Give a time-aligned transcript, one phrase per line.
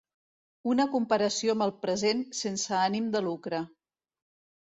[0.69, 3.59] Una comparació amb el present, sense ànim de lucre.